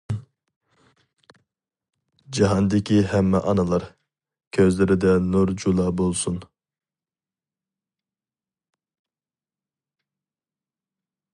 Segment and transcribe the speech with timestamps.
[2.37, 3.85] جاھاندىكى ھەممە ئانىلار،
[4.57, 6.41] كۆزلىرىدە نۇر جۇلا بولسۇن.